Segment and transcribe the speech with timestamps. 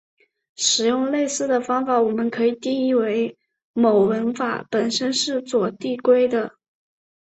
[0.55, 3.37] 使用类似的方式我们可以定义出
[3.73, 6.55] 某文法本身是左递归的。